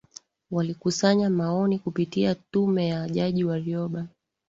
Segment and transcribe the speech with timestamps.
[0.51, 4.07] Walikusanya maoni kupitia Tume ya Jaji Warioba